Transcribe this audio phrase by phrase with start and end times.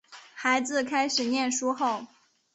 [0.33, 2.07] 孩子开始念书后